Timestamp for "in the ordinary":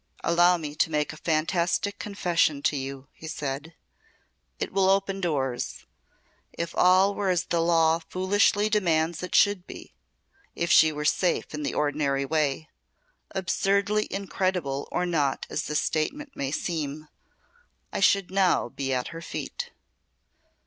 11.53-12.25